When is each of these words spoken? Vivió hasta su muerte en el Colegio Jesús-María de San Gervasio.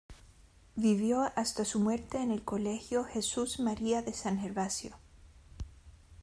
Vivió 0.75 1.29
hasta 1.35 1.63
su 1.63 1.79
muerte 1.79 2.17
en 2.23 2.31
el 2.31 2.41
Colegio 2.43 3.03
Jesús-María 3.03 4.01
de 4.01 4.13
San 4.13 4.39
Gervasio. 4.39 4.97